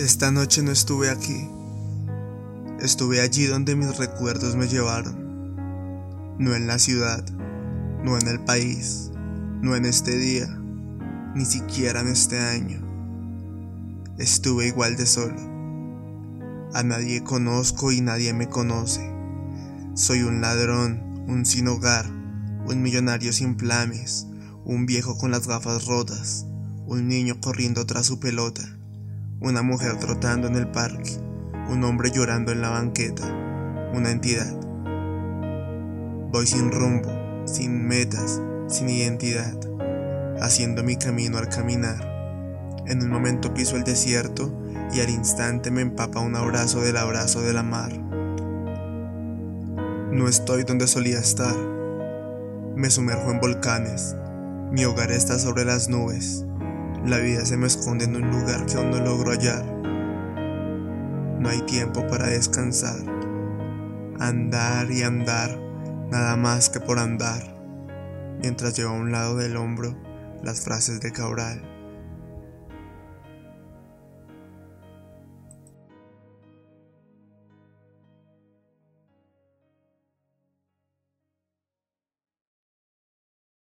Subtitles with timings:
[0.00, 1.46] Esta noche no estuve aquí.
[2.80, 6.38] Estuve allí donde mis recuerdos me llevaron.
[6.38, 7.22] No en la ciudad,
[8.02, 9.10] no en el país,
[9.60, 10.46] no en este día,
[11.34, 12.80] ni siquiera en este año.
[14.16, 15.36] Estuve igual de solo.
[16.72, 19.06] A nadie conozco y nadie me conoce.
[19.92, 24.26] Soy un ladrón, un sin hogar, un millonario sin planes,
[24.64, 26.46] un viejo con las gafas rotas,
[26.86, 28.79] un niño corriendo tras su pelota
[29.40, 31.16] una mujer trotando en el parque,
[31.70, 33.24] un hombre llorando en la banqueta,
[33.94, 34.54] una entidad.
[36.30, 37.08] Voy sin rumbo,
[37.46, 39.58] sin metas, sin identidad,
[40.42, 42.06] haciendo mi camino al caminar.
[42.86, 44.52] En un momento piso el desierto
[44.92, 47.92] y al instante me empapa un abrazo del abrazo de la mar.
[50.12, 51.56] No estoy donde solía estar.
[52.76, 54.14] Me sumerjo en volcanes.
[54.70, 56.44] Mi hogar está sobre las nubes.
[57.06, 59.64] La vida se me esconde en un lugar que aún no logro hallar.
[61.40, 63.00] No hay tiempo para descansar.
[64.18, 65.58] Andar y andar,
[66.10, 67.56] nada más que por andar,
[68.42, 69.96] mientras llevo a un lado del hombro
[70.42, 71.69] las frases de Cabral.